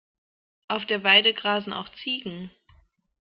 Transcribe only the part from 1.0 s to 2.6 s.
Weide grasen auch Ziegen.